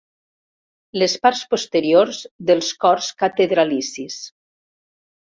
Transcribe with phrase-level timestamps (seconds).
[1.01, 4.17] Les parts posteriors dels cors catedralicis.